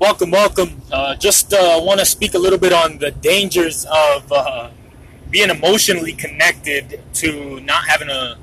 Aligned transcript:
Welcome, 0.00 0.30
welcome. 0.30 0.80
Uh, 0.90 1.14
just 1.14 1.52
uh, 1.52 1.78
want 1.82 2.00
to 2.00 2.06
speak 2.06 2.32
a 2.32 2.38
little 2.38 2.58
bit 2.58 2.72
on 2.72 2.96
the 2.96 3.10
dangers 3.10 3.84
of 3.84 4.32
uh, 4.32 4.70
being 5.28 5.50
emotionally 5.50 6.14
connected 6.14 7.02
to 7.12 7.60
not 7.60 7.84
having 7.84 8.08
a, 8.08 8.38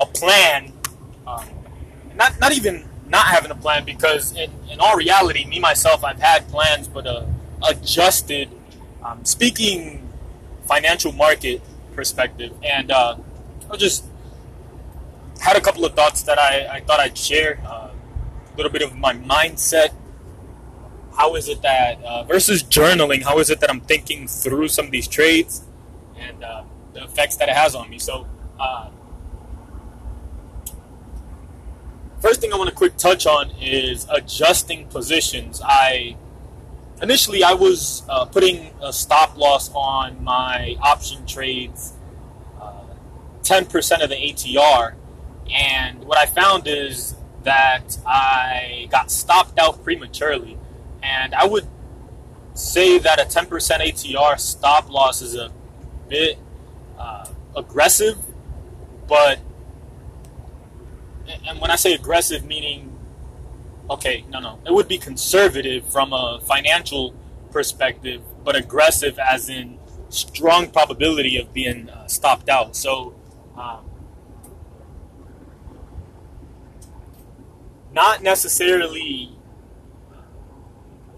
a 0.00 0.06
plan. 0.06 0.72
Um, 1.26 1.44
not 2.16 2.40
not 2.40 2.52
even 2.52 2.88
not 3.10 3.26
having 3.26 3.50
a 3.50 3.54
plan 3.54 3.84
because 3.84 4.34
in, 4.34 4.50
in 4.70 4.80
all 4.80 4.96
reality, 4.96 5.44
me 5.44 5.60
myself, 5.60 6.02
I've 6.02 6.18
had 6.18 6.48
plans, 6.48 6.88
but 6.88 7.06
uh, 7.06 7.26
adjusted. 7.62 8.48
Um, 9.04 9.22
speaking 9.26 10.08
financial 10.64 11.12
market 11.12 11.60
perspective, 11.94 12.54
and 12.64 12.90
uh, 12.90 13.16
I 13.70 13.76
just 13.76 14.06
had 15.42 15.58
a 15.58 15.60
couple 15.60 15.84
of 15.84 15.92
thoughts 15.92 16.22
that 16.22 16.38
I, 16.38 16.76
I 16.76 16.80
thought 16.80 17.00
I'd 17.00 17.18
share. 17.18 17.60
Uh, 17.66 17.90
a 18.50 18.56
little 18.56 18.72
bit 18.72 18.82
of 18.82 18.96
my 18.96 19.14
mindset 19.14 19.92
how 21.16 21.34
is 21.34 21.48
it 21.48 21.62
that 21.62 22.02
uh, 22.04 22.22
versus 22.24 22.62
journaling 22.62 23.22
how 23.22 23.38
is 23.38 23.50
it 23.50 23.60
that 23.60 23.70
i'm 23.70 23.80
thinking 23.80 24.26
through 24.26 24.68
some 24.68 24.86
of 24.86 24.90
these 24.90 25.08
trades 25.08 25.64
and 26.18 26.42
uh, 26.42 26.62
the 26.92 27.02
effects 27.04 27.36
that 27.36 27.48
it 27.48 27.54
has 27.54 27.74
on 27.74 27.90
me? 27.90 27.98
So 27.98 28.26
uh, 28.58 28.90
first 32.20 32.40
thing 32.40 32.52
i 32.52 32.56
want 32.56 32.70
to 32.70 32.76
quick 32.76 32.96
touch 32.96 33.26
on 33.26 33.50
is 33.60 34.06
adjusting 34.10 34.86
positions. 34.88 35.60
I 35.64 36.16
initially 37.02 37.42
i 37.42 37.52
was 37.52 38.04
uh, 38.08 38.24
putting 38.24 38.70
a 38.80 38.92
stop 38.92 39.36
loss 39.36 39.70
on 39.74 40.22
my 40.22 40.76
option 40.80 41.26
trades 41.26 41.92
10% 43.42 44.00
uh, 44.00 44.04
of 44.04 44.10
the 44.10 44.14
atr 44.14 44.94
and 45.52 46.04
what 46.04 46.16
i 46.16 46.26
found 46.26 46.68
is 46.68 47.16
that 47.42 47.98
i 48.06 48.86
got 48.90 49.10
stopped 49.10 49.58
out 49.58 49.82
prematurely 49.82 50.56
and 51.12 51.34
I 51.34 51.46
would 51.46 51.66
say 52.54 52.98
that 52.98 53.20
a 53.20 53.24
10% 53.24 53.48
ATR 53.48 54.38
stop 54.38 54.90
loss 54.90 55.22
is 55.22 55.34
a 55.34 55.50
bit 56.08 56.38
uh, 56.98 57.26
aggressive, 57.56 58.18
but 59.08 59.38
and 61.46 61.60
when 61.60 61.70
I 61.70 61.76
say 61.76 61.94
aggressive, 61.94 62.44
meaning 62.44 62.88
okay, 63.90 64.24
no, 64.30 64.40
no, 64.40 64.58
it 64.66 64.72
would 64.72 64.88
be 64.88 64.96
conservative 64.96 65.84
from 65.92 66.12
a 66.12 66.40
financial 66.44 67.14
perspective, 67.50 68.22
but 68.44 68.56
aggressive 68.56 69.18
as 69.18 69.48
in 69.48 69.78
strong 70.08 70.70
probability 70.70 71.36
of 71.36 71.52
being 71.52 71.90
uh, 71.90 72.06
stopped 72.06 72.48
out. 72.48 72.74
So. 72.76 73.14
Um, 73.56 73.90
not 77.94 78.22
necessarily 78.22 79.36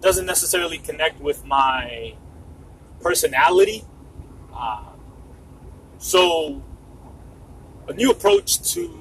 doesn't 0.00 0.26
necessarily 0.26 0.78
connect 0.78 1.20
with 1.20 1.44
my 1.44 2.14
personality. 3.00 3.84
Uh, 4.54 4.84
so, 5.98 6.62
a 7.88 7.92
new 7.92 8.10
approach 8.10 8.60
to 8.72 8.96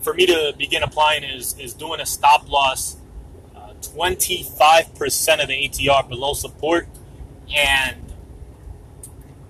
for 0.00 0.14
me 0.14 0.26
to 0.26 0.54
begin 0.56 0.82
applying 0.82 1.24
is 1.24 1.58
is 1.58 1.74
doing 1.74 2.00
a 2.00 2.06
stop 2.06 2.48
loss 2.48 2.96
uh, 3.54 3.72
25% 3.80 5.42
of 5.42 5.48
the 5.48 5.68
ATR 5.68 6.08
below 6.08 6.32
support. 6.32 6.88
And 7.54 8.12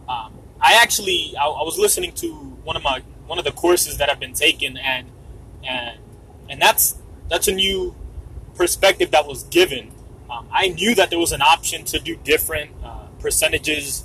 um, 0.09 0.35
I 0.61 0.75
actually 0.81 1.35
I, 1.41 1.47
I 1.47 1.63
was 1.63 1.79
listening 1.79 2.13
to 2.15 2.35
one 2.65 2.77
of 2.77 2.83
my 2.83 3.03
one 3.27 3.39
of 3.39 3.45
the 3.45 3.53
courses 3.53 3.99
that 3.99 4.11
I've 4.11 4.21
been 4.21 4.35
taking, 4.35 4.77
and 4.77 5.07
and 5.63 5.99
and 6.49 6.61
that's 6.61 6.99
that's 7.29 7.49
a 7.49 7.55
new 7.55 7.95
perspective 8.55 9.13
that 9.13 9.27
was 9.27 9.45
given 9.45 9.93
um, 10.41 10.49
I 10.53 10.69
knew 10.69 10.95
that 10.95 11.11
there 11.11 11.19
was 11.19 11.33
an 11.33 11.43
option 11.43 11.85
to 11.85 11.99
do 11.99 12.17
different 12.17 12.71
uh, 12.83 13.07
percentages 13.21 14.05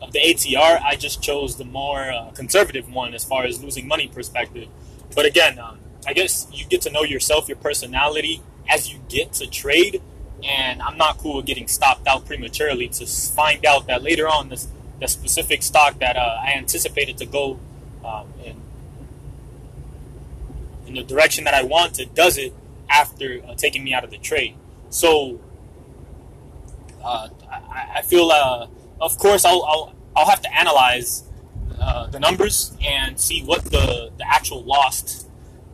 of 0.00 0.12
the 0.12 0.20
ATR. 0.20 0.80
I 0.82 0.96
just 0.96 1.22
chose 1.22 1.56
the 1.56 1.64
more 1.64 2.12
uh, 2.12 2.30
conservative 2.30 2.92
one 2.92 3.14
as 3.14 3.24
far 3.24 3.44
as 3.44 3.62
losing 3.62 3.88
money 3.88 4.08
perspective. 4.08 4.68
But 5.14 5.26
again, 5.26 5.58
um, 5.58 5.78
I 6.06 6.12
guess 6.12 6.46
you 6.52 6.64
get 6.66 6.82
to 6.82 6.90
know 6.90 7.02
yourself, 7.02 7.48
your 7.48 7.56
personality 7.56 8.42
as 8.68 8.92
you 8.92 9.00
get 9.08 9.32
to 9.34 9.46
trade. 9.46 10.02
And 10.44 10.82
I'm 10.82 10.96
not 10.96 11.18
cool 11.18 11.36
with 11.36 11.46
getting 11.46 11.66
stopped 11.66 12.06
out 12.06 12.26
prematurely 12.26 12.88
to 12.88 13.06
find 13.06 13.64
out 13.66 13.86
that 13.86 14.02
later 14.02 14.28
on 14.28 14.48
this 14.48 14.68
the 14.98 15.08
specific 15.08 15.62
stock 15.62 15.98
that 15.98 16.16
uh, 16.16 16.38
I 16.42 16.52
anticipated 16.52 17.18
to 17.18 17.26
go 17.26 17.58
um, 18.02 18.32
in 18.42 18.62
in 20.86 20.94
the 20.94 21.02
direction 21.02 21.44
that 21.44 21.52
I 21.52 21.64
wanted 21.64 22.14
does 22.14 22.38
it 22.38 22.54
after 22.88 23.42
uh, 23.46 23.54
taking 23.56 23.84
me 23.84 23.92
out 23.92 24.04
of 24.04 24.10
the 24.10 24.18
trade. 24.18 24.54
So 24.88 25.40
I, 27.06 27.92
I, 27.96 28.02
feel, 28.02 28.30
uh, 28.30 28.66
of 29.00 29.18
course, 29.18 29.44
I'll, 29.44 29.62
I'll, 29.64 29.94
I'll 30.14 30.28
have 30.28 30.40
to 30.42 30.54
analyze 30.54 31.24
uh, 31.80 32.06
the 32.08 32.20
numbers 32.20 32.76
and 32.84 33.18
see 33.18 33.42
what 33.42 33.64
the, 33.64 34.10
the 34.16 34.24
actual 34.26 34.62
lost 34.64 35.28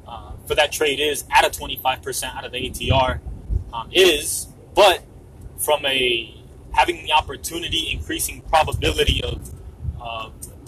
uh, 0.06 0.32
for 0.46 0.54
that 0.54 0.72
trade 0.72 1.00
is 1.00 1.24
at 1.30 1.44
a 1.44 1.48
25% 1.48 2.36
out 2.36 2.44
of 2.44 2.52
the 2.52 2.58
ATR 2.58 3.20
um, 3.72 3.88
is. 3.92 4.48
But 4.74 5.02
from 5.58 5.84
a 5.86 6.34
having 6.72 7.04
the 7.04 7.12
opportunity, 7.12 7.90
increasing 7.92 8.40
probability 8.42 9.22
of 9.22 9.52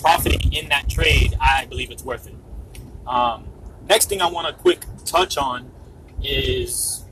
profiting 0.04 0.52
in 0.52 0.68
that 0.68 0.86
trade, 0.86 1.34
I 1.40 1.64
believe 1.64 1.90
it's 1.90 2.04
worth 2.04 2.26
it. 2.26 2.34
Um, 3.06 3.48
next 3.88 4.10
thing 4.10 4.20
I 4.20 4.30
want 4.30 4.46
to 4.46 4.52
quick 4.52 4.84
touch 5.06 5.38
on 5.38 5.70
is 6.22 7.06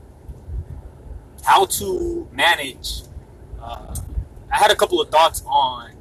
how 1.43 1.65
to 1.65 2.27
manage 2.31 3.01
uh, 3.63 3.95
I 4.51 4.57
had 4.57 4.71
a 4.71 4.75
couple 4.75 5.01
of 5.01 5.09
thoughts 5.09 5.41
on 5.47 5.91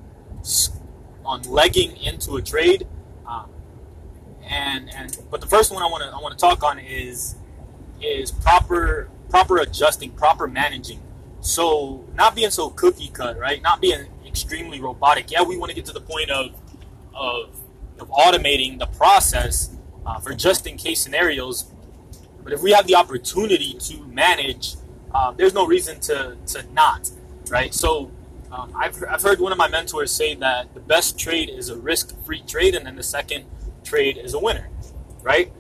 on 1.24 1.42
legging 1.42 1.96
into 1.98 2.36
a 2.36 2.42
trade, 2.42 2.86
um, 3.26 3.48
and 4.44 4.90
and 4.94 5.16
but 5.30 5.40
the 5.40 5.46
first 5.46 5.72
one 5.72 5.82
I 5.82 5.86
want 5.86 6.02
to 6.02 6.10
I 6.10 6.20
want 6.20 6.36
to 6.36 6.40
talk 6.40 6.62
on 6.62 6.78
is 6.78 7.36
is 8.02 8.30
proper 8.32 9.08
proper 9.30 9.58
adjusting, 9.58 10.10
proper 10.10 10.46
managing. 10.46 11.00
So 11.40 12.04
not 12.14 12.34
being 12.34 12.50
so 12.50 12.70
cookie 12.70 13.08
cut, 13.08 13.38
right? 13.38 13.62
Not 13.62 13.80
being 13.80 14.06
extremely 14.26 14.80
robotic. 14.80 15.30
Yeah, 15.30 15.42
we 15.42 15.56
want 15.56 15.70
to 15.70 15.74
get 15.74 15.86
to 15.86 15.92
the 15.92 16.00
point 16.00 16.30
of 16.30 16.52
of, 17.14 17.56
of 17.98 18.10
automating 18.10 18.78
the 18.78 18.86
process 18.86 19.76
uh, 20.04 20.18
for 20.18 20.34
just 20.34 20.66
in 20.66 20.76
case 20.76 21.00
scenarios. 21.00 21.70
But 22.42 22.52
if 22.52 22.62
we 22.62 22.72
have 22.72 22.86
the 22.86 22.96
opportunity 22.96 23.74
to 23.74 23.98
manage, 24.06 24.74
uh, 25.14 25.30
there's 25.32 25.54
no 25.54 25.66
reason 25.66 26.00
to 26.00 26.36
to 26.46 26.64
not 26.72 27.10
right? 27.52 27.72
So 27.74 28.10
um, 28.50 28.72
I've, 28.74 29.04
I've 29.08 29.22
heard 29.22 29.38
one 29.38 29.52
of 29.52 29.58
my 29.58 29.68
mentors 29.68 30.10
say 30.10 30.34
that 30.36 30.72
the 30.74 30.80
best 30.80 31.18
trade 31.18 31.50
is 31.50 31.68
a 31.68 31.76
risk-free 31.76 32.44
trade, 32.48 32.74
and 32.74 32.86
then 32.86 32.96
the 32.96 33.02
second 33.02 33.44
trade 33.84 34.16
is 34.16 34.34
a 34.34 34.38
winner, 34.38 34.68
right? 35.22 35.52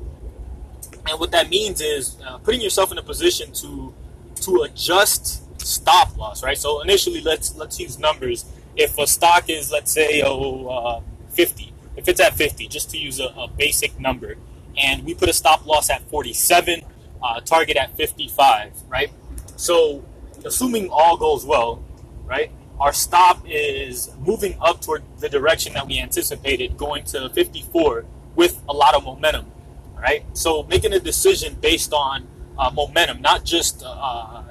And 1.08 1.20
what 1.20 1.30
that 1.32 1.50
means 1.50 1.80
is 1.80 2.16
uh, 2.26 2.38
putting 2.38 2.60
yourself 2.60 2.90
in 2.90 2.98
a 2.98 3.02
position 3.02 3.52
to 3.52 3.94
to 4.36 4.62
adjust 4.62 5.42
stop 5.60 6.16
loss, 6.16 6.42
right? 6.42 6.56
So 6.56 6.80
initially, 6.80 7.20
let's 7.20 7.54
let's 7.56 7.78
use 7.78 7.98
numbers. 7.98 8.46
If 8.74 8.96
a 8.98 9.06
stock 9.06 9.50
is, 9.50 9.70
let's 9.70 9.92
say, 9.92 10.22
oh, 10.24 10.66
uh, 10.68 11.00
50, 11.30 11.74
if 11.96 12.08
it's 12.08 12.20
at 12.20 12.34
50, 12.34 12.68
just 12.68 12.90
to 12.92 12.98
use 12.98 13.20
a, 13.20 13.26
a, 13.36 13.46
basic 13.46 14.00
number, 14.00 14.36
and 14.78 15.04
we 15.04 15.12
put 15.12 15.28
a 15.28 15.32
stop 15.34 15.66
loss 15.66 15.90
at 15.90 16.00
47, 16.08 16.80
uh, 17.22 17.40
target 17.40 17.76
at 17.76 17.94
55, 17.98 18.72
right? 18.88 19.10
So 19.56 20.02
assuming 20.44 20.90
all 20.90 21.16
goes 21.16 21.44
well, 21.44 21.84
right? 22.24 22.50
Our 22.80 22.92
stop 22.92 23.42
is 23.46 24.10
moving 24.18 24.56
up 24.60 24.80
toward 24.80 25.02
the 25.18 25.28
direction 25.28 25.72
that 25.74 25.86
we 25.86 26.00
anticipated, 26.00 26.76
going 26.76 27.04
to 27.04 27.28
54 27.28 28.04
with 28.34 28.60
a 28.68 28.72
lot 28.72 28.94
of 28.94 29.04
momentum, 29.04 29.52
right? 29.94 30.24
So 30.32 30.64
making 30.64 30.92
a 30.92 31.00
decision 31.00 31.56
based 31.60 31.92
on 31.92 32.26
uh, 32.58 32.70
momentum, 32.70 33.22
not 33.22 33.44
just 33.44 33.82
uh, 33.84 34.42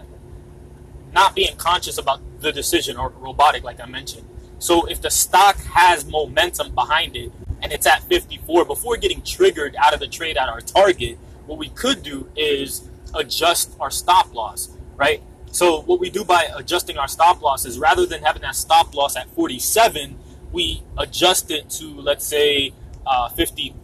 not 1.11 1.35
being 1.35 1.55
conscious 1.57 1.97
about 1.97 2.21
the 2.39 2.51
decision 2.51 2.97
or 2.97 3.09
robotic, 3.09 3.63
like 3.63 3.79
I 3.81 3.85
mentioned. 3.85 4.27
So 4.59 4.85
if 4.85 5.01
the 5.01 5.09
stock 5.09 5.57
has 5.57 6.05
momentum 6.05 6.73
behind 6.73 7.15
it 7.15 7.31
and 7.61 7.71
it's 7.71 7.85
at 7.85 8.03
54, 8.03 8.65
before 8.65 8.97
getting 8.97 9.21
triggered 9.23 9.75
out 9.75 9.93
of 9.93 9.99
the 9.99 10.07
trade 10.07 10.37
at 10.37 10.49
our 10.49 10.61
target, 10.61 11.17
what 11.45 11.57
we 11.57 11.69
could 11.69 12.03
do 12.03 12.29
is 12.35 12.87
adjust 13.13 13.75
our 13.79 13.91
stop 13.91 14.33
loss, 14.33 14.69
right? 14.95 15.21
So 15.51 15.81
what 15.81 15.99
we 15.99 16.09
do 16.09 16.23
by 16.23 16.47
adjusting 16.55 16.97
our 16.97 17.07
stop 17.07 17.41
loss 17.41 17.65
is 17.65 17.77
rather 17.77 18.05
than 18.05 18.23
having 18.23 18.41
that 18.41 18.55
stop 18.55 18.95
loss 18.95 19.17
at 19.17 19.29
47, 19.31 20.17
we 20.51 20.83
adjust 20.97 21.51
it 21.51 21.69
to 21.71 21.99
let's 21.99 22.25
say 22.25 22.73
uh, 23.05 23.29
50, 23.29 23.75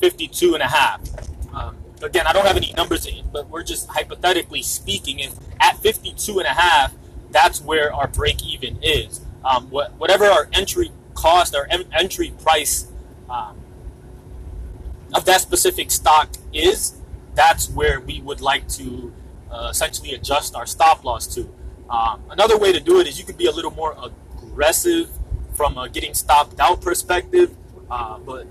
52 0.00 0.54
and 0.54 0.62
a 0.62 0.66
half. 0.66 1.00
Um, 1.54 1.76
again, 2.02 2.26
I 2.26 2.32
don't 2.32 2.46
have 2.46 2.56
any 2.56 2.72
numbers, 2.76 3.06
in, 3.06 3.28
but 3.32 3.48
we're 3.48 3.62
just 3.62 3.88
hypothetically 3.88 4.62
speaking. 4.62 5.20
If 5.20 5.34
at 5.60 5.78
52 5.78 6.38
and 6.38 6.46
a 6.46 6.52
half, 6.52 6.94
that's 7.30 7.60
where 7.60 7.92
our 7.92 8.08
break 8.08 8.44
even 8.44 8.78
is. 8.82 9.20
Um, 9.44 9.70
what, 9.70 9.92
whatever 9.94 10.24
our 10.24 10.48
entry 10.52 10.90
cost, 11.14 11.54
our 11.54 11.66
en- 11.70 11.88
entry 11.92 12.32
price 12.42 12.90
um, 13.30 13.56
of 15.14 15.24
that 15.26 15.40
specific 15.40 15.90
stock 15.90 16.30
is, 16.52 16.96
that's 17.34 17.70
where 17.70 18.00
we 18.00 18.20
would 18.20 18.40
like 18.40 18.68
to 18.68 19.07
uh, 19.50 19.68
essentially 19.70 20.14
adjust 20.14 20.54
our 20.54 20.66
stop 20.66 21.04
loss 21.04 21.26
to. 21.34 21.52
Um, 21.90 22.22
another 22.30 22.58
way 22.58 22.72
to 22.72 22.80
do 22.80 23.00
it 23.00 23.06
is 23.06 23.18
you 23.18 23.24
could 23.24 23.38
be 23.38 23.46
a 23.46 23.52
little 23.52 23.70
more 23.70 23.96
aggressive 24.02 25.08
from 25.54 25.78
a 25.78 25.88
getting 25.88 26.14
stopped 26.14 26.60
out 26.60 26.80
perspective, 26.80 27.56
uh, 27.90 28.18
but 28.18 28.46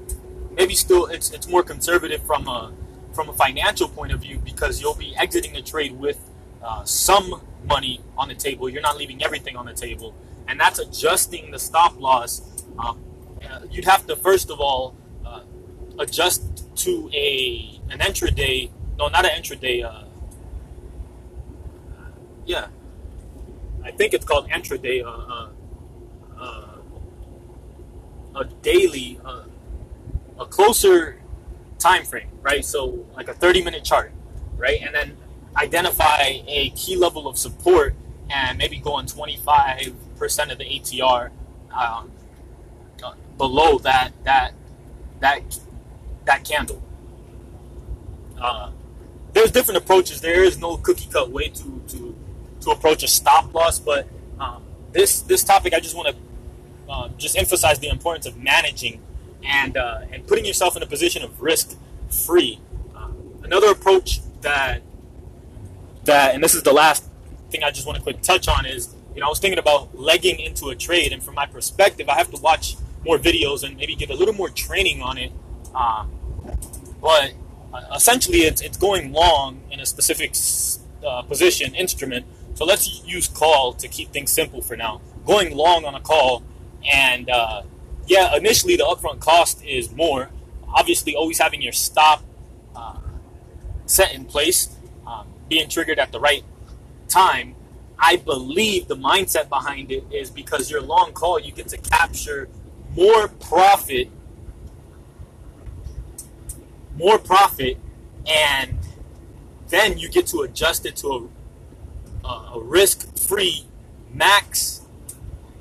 maybe 0.55 0.73
still 0.73 1.05
it's 1.05 1.31
it's 1.31 1.47
more 1.47 1.63
conservative 1.63 2.21
from 2.23 2.47
a 2.47 2.73
from 3.13 3.29
a 3.29 3.33
financial 3.33 3.88
point 3.88 4.11
of 4.11 4.21
view 4.21 4.39
because 4.44 4.81
you'll 4.81 4.95
be 4.95 5.15
exiting 5.15 5.53
the 5.53 5.61
trade 5.61 5.94
with 5.97 6.19
uh, 6.63 6.83
some 6.83 7.41
money 7.65 8.01
on 8.17 8.27
the 8.27 8.35
table. 8.35 8.69
You're 8.69 8.81
not 8.81 8.97
leaving 8.97 9.23
everything 9.23 9.55
on 9.55 9.65
the 9.65 9.73
table, 9.73 10.15
and 10.47 10.59
that's 10.59 10.79
adjusting 10.79 11.51
the 11.51 11.59
stop 11.59 11.99
loss. 11.99 12.41
Um, 12.79 13.03
uh, 13.47 13.61
you'd 13.69 13.85
have 13.85 14.07
to 14.07 14.15
first 14.15 14.49
of 14.49 14.59
all 14.59 14.95
uh, 15.25 15.41
adjust 15.99 16.65
to 16.77 17.09
a 17.13 17.79
an 17.89 17.99
intraday. 17.99 18.71
No, 18.97 19.07
not 19.09 19.25
an 19.25 19.31
intraday. 19.39 20.06
Uh, 22.47 22.51
yeah, 22.51 22.67
I 23.83 23.91
think 23.91 24.13
it's 24.13 24.25
called 24.25 24.49
intraday. 24.49 25.03
Uh, 25.05 25.49
uh, 26.39 26.63
a 28.35 28.45
daily, 28.61 29.19
a 30.39 30.45
closer 30.45 31.17
time 31.79 32.05
frame, 32.05 32.29
right? 32.41 32.63
So 32.63 33.05
like 33.15 33.27
a 33.27 33.33
30 33.33 33.63
minute 33.63 33.83
chart, 33.83 34.11
right? 34.55 34.79
And 34.81 34.94
then 34.94 35.17
identify 35.55 36.41
a 36.47 36.69
key 36.75 36.95
level 36.95 37.27
of 37.27 37.38
support 37.38 37.95
and 38.29 38.57
maybe 38.57 38.77
go 38.77 38.94
on 38.94 39.07
25% 39.07 39.94
of 40.51 40.57
the 40.57 40.65
ATR 40.65 41.31
um, 41.71 42.11
below 43.38 43.79
that 43.79 44.11
that 44.23 44.53
that 45.19 45.59
that 46.25 46.44
candle. 46.44 46.83
Uh, 48.39 48.69
there's 49.33 49.51
different 49.51 49.77
approaches. 49.77 50.21
There 50.21 50.44
is 50.44 50.59
no 50.59 50.77
cookie 50.77 51.09
cut 51.11 51.31
way 51.31 51.49
to 51.49 51.81
to 51.89 52.06
to 52.62 52.71
approach 52.71 53.04
a 53.04 53.07
stop 53.07 53.54
loss, 53.54 53.80
but 53.80 54.07
um, 54.39 54.63
this 54.92 55.21
this 55.21 55.44
topic 55.44 55.74
I 55.74 55.80
just 55.80 55.95
want 55.95 56.09
to 56.09 56.15
uh, 56.89 57.09
just 57.18 57.38
emphasize 57.38 57.80
the 57.80 57.89
importance 57.89 58.25
of 58.25 58.38
managing 58.38 59.01
and 59.44 59.77
uh, 59.77 60.01
and 60.12 60.25
putting 60.27 60.45
yourself 60.45 60.75
in 60.75 60.83
a 60.83 60.88
position 60.88 61.24
of 61.24 61.42
risk 61.42 61.77
free. 62.09 62.59
Uh, 62.95 63.09
another 63.44 63.71
approach 63.71 64.19
that 64.42 64.81
that 66.06 66.33
and 66.33 66.44
this 66.44 66.56
is 66.56 66.63
the 66.63 66.74
last 66.74 67.06
thing 67.50 67.63
I 67.63 67.71
just 67.71 67.86
want 67.86 67.98
to 67.98 68.04
quick 68.04 68.21
touch 68.21 68.48
on 68.48 68.65
is 68.65 68.94
you 69.13 69.21
know 69.21 69.27
I 69.27 69.30
was 69.30 69.39
thinking 69.39 69.59
about 69.59 69.98
legging 69.98 70.39
into 70.39 70.69
a 70.69 70.75
trade, 70.75 71.12
and 71.12 71.21
from 71.24 71.36
my 71.36 71.45
perspective, 71.45 72.09
I 72.09 72.15
have 72.15 72.31
to 72.31 72.42
watch 72.42 72.75
more 73.06 73.18
videos 73.18 73.63
and 73.63 73.77
maybe 73.77 73.95
get 73.95 74.09
a 74.09 74.15
little 74.15 74.33
more 74.33 74.50
training 74.50 75.01
on 75.01 75.18
it. 75.18 75.31
Um, 75.74 76.12
but 77.01 77.33
uh, 77.74 77.95
essentially, 77.95 78.39
it's, 78.39 78.62
it's 78.62 78.77
going 78.77 79.13
long 79.13 79.62
in 79.71 79.80
a 79.80 79.86
specific 79.86 80.36
uh, 81.06 81.21
position 81.24 81.75
instrument. 81.75 82.25
So 82.57 82.65
let's 82.65 83.06
use 83.06 83.27
call 83.27 83.74
to 83.74 83.88
keep 83.88 84.12
things 84.12 84.31
simple 84.31 84.63
for 84.63 84.75
now. 84.75 85.00
Going 85.27 85.56
long 85.56 85.86
on 85.86 85.94
a 85.94 86.00
call, 86.00 86.42
and 86.92 87.30
uh, 87.30 87.62
yeah, 88.07 88.36
initially 88.36 88.75
the 88.75 88.83
upfront 88.83 89.19
cost 89.19 89.63
is 89.63 89.92
more. 89.92 90.31
Obviously, 90.68 91.15
always 91.15 91.38
having 91.38 91.62
your 91.62 91.71
stop 91.71 92.24
uh, 92.75 92.98
set 93.86 94.12
in 94.15 94.25
place, 94.25 94.75
um, 95.06 95.27
being 95.48 95.69
triggered 95.69 96.00
at 96.00 96.12
the 96.12 96.19
right 96.19 96.44
time. 97.07 97.54
I 98.00 98.15
believe 98.15 98.88
the 98.88 98.98
mindset 98.98 99.50
behind 99.50 99.92
it 99.92 100.06
is 100.09 100.31
because 100.31 100.71
your 100.71 100.81
long 100.81 101.13
call, 101.13 101.39
you 101.39 101.51
get 101.51 101.68
to 101.68 101.77
capture 101.77 102.50
more 102.95 103.27
profit, 103.27 104.09
more 106.95 107.19
profit, 107.19 107.77
and 108.25 108.80
then 109.68 110.00
you 110.00 110.09
get 110.09 110.25
to 110.27 110.42
adjust 110.42 110.88
it 110.88 110.95
to 110.98 111.30
a, 112.27 112.59
risk-free 112.62 113.65
max. 114.13 114.81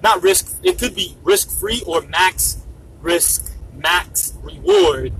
Not 0.02 0.22
risk. 0.22 0.58
It 0.62 0.78
could 0.78 0.94
be 0.94 1.16
risk-free 1.22 1.82
or 1.86 2.02
max 2.02 2.62
risk, 3.00 3.52
max 3.74 4.34
reward 4.42 5.12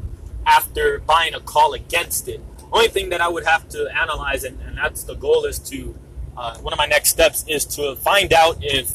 after 0.47 1.01
buying 1.01 1.35
a 1.35 1.41
call 1.41 1.73
against 1.75 2.29
it. 2.29 2.41
Only 2.73 2.89
thing 2.89 3.11
that 3.11 3.21
I 3.21 3.29
would 3.29 3.45
have 3.47 3.69
to 3.71 3.89
analyze, 3.97 4.45
and, 4.45 4.61
and 4.63 4.77
that's 4.77 5.05
the 5.05 5.15
goal, 5.15 5.45
is 5.45 5.59
to 5.71 5.97
uh, 6.37 6.59
one 6.59 6.73
of 6.73 6.79
my 6.79 6.87
next 6.87 7.11
steps 7.11 7.45
is 7.49 7.65
to 7.65 7.97
find 7.97 8.33
out 8.33 8.59
if 8.61 8.93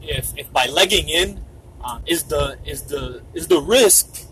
if 0.00 0.32
if 0.36 0.52
by 0.52 0.66
legging 0.66 1.08
in 1.08 1.40
um, 1.84 2.02
is 2.06 2.24
the 2.24 2.58
is 2.64 2.82
the 2.82 3.22
is 3.34 3.48
the 3.48 3.60
risk 3.60 4.26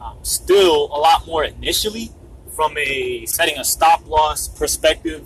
um, 0.00 0.16
still 0.22 0.86
a 0.86 0.98
lot 0.98 1.26
more 1.26 1.44
initially 1.44 2.10
from 2.54 2.76
a 2.76 3.24
setting 3.26 3.58
a 3.58 3.64
stop 3.64 4.06
loss 4.08 4.48
perspective? 4.48 5.24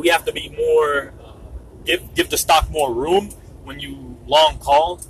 We 0.00 0.08
have 0.08 0.24
to 0.24 0.32
be 0.32 0.48
more 0.48 1.12
uh, 1.24 1.32
give 1.84 2.14
give 2.14 2.30
the 2.30 2.38
stock 2.38 2.70
more 2.70 2.92
room 2.92 3.30
when 3.64 3.80
you 3.80 4.16
long 4.26 4.58
call 4.58 5.00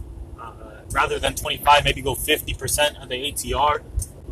uh, 0.41 0.53
rather 0.91 1.19
than 1.19 1.35
25? 1.35 1.85
Maybe 1.85 2.03
go 2.03 2.15
50% 2.15 3.03
of 3.03 3.09
the 3.09 3.15
ATR. 3.15 3.83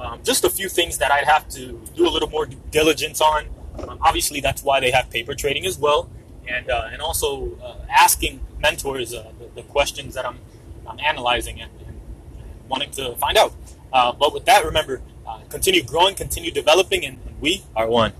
Um, 0.01 0.21
just 0.23 0.45
a 0.45 0.51
few 0.51 0.69
things 0.69 0.99
that 0.99 1.11
I'd 1.11 1.25
have 1.25 1.49
to 1.51 1.81
do 1.95 2.09
a 2.09 2.11
little 2.11 2.31
more 2.31 2.47
diligence 2.47 3.21
on. 3.21 3.47
Um, 3.79 3.99
obviously, 4.03 4.41
that's 4.41 4.63
why 4.63 4.81
they 4.81 4.91
have 4.91 5.11
paper 5.11 5.35
trading 5.35 5.65
as 5.67 5.79
well 5.79 6.11
and 6.49 6.71
uh, 6.71 6.89
and 6.93 7.01
also 7.01 7.57
uh, 7.63 7.77
asking 7.89 8.41
mentors 8.61 9.15
uh, 9.15 9.31
the, 9.39 9.61
the, 9.61 9.63
questions 9.63 10.15
that 10.15 10.27
I'm, 10.27 10.39
I'm 10.87 10.99
analyzing 10.99 11.61
and, 11.61 11.71
and, 11.87 12.01
wanting 12.69 12.91
to 12.93 13.15
find 13.17 13.39
out. 13.39 13.55
Uh, 13.93 14.13
but 14.13 14.35
with 14.35 14.45
that, 14.45 14.65
remember, 14.65 15.01
continue 15.49 15.83
growing, 15.83 16.15
continue 16.15 16.51
developing, 16.51 17.05
and 17.05 17.19
we 17.41 17.65
are 17.75 17.89
one. 17.89 18.13